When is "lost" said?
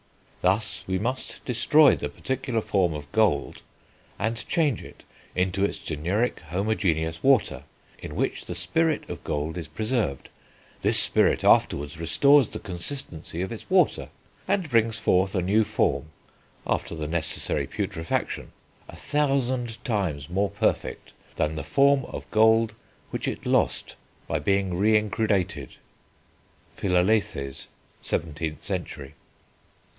23.45-23.95